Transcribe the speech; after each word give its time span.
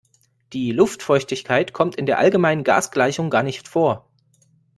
Die 0.53 0.71
Luftfeuchtigkeit 0.71 1.73
kommt 1.73 1.95
in 1.95 2.07
der 2.07 2.17
allgemeinen 2.17 2.63
Gasgleichung 2.63 3.29
gar 3.29 3.43
nicht 3.43 3.67
vor. 3.67 4.09